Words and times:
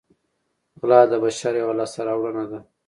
غلا 0.79 1.01
د 1.11 1.13
بشر 1.23 1.53
یوه 1.61 1.73
لاسته 1.79 2.01
راوړنه 2.07 2.43
ده 2.51 2.59